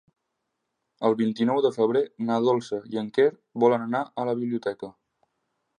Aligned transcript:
El 1.09 1.17
vint-i-nou 1.19 1.59
de 1.65 1.71
febrer 1.75 2.03
na 2.31 2.39
Dolça 2.49 2.81
i 2.95 3.01
en 3.03 3.13
Quer 3.19 3.29
volen 3.65 3.87
anar 3.91 4.05
a 4.23 4.29
la 4.31 4.37
biblioteca. 4.43 4.93